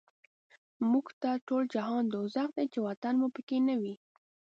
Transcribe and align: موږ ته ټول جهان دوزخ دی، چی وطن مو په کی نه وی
موږ 0.91 1.05
ته 1.21 1.29
ټول 1.47 1.63
جهان 1.75 2.03
دوزخ 2.13 2.47
دی، 2.57 2.65
چی 2.73 2.79
وطن 2.87 3.13
مو 3.21 3.27
په 3.35 3.41
کی 3.47 3.57
نه 3.67 3.75
وی 3.81 3.95